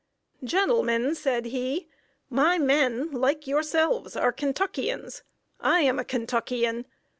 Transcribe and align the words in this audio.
"Gentlemen," 0.43 1.13
said 1.13 1.45
he, 1.45 1.87
"my 2.27 2.57
men, 2.57 3.11
like 3.11 3.45
yourselves, 3.45 4.15
are 4.17 4.31
Kentuckians. 4.33 5.21
I 5.59 5.81
am 5.81 5.99
a 5.99 6.03
Kentuckian. 6.03 6.87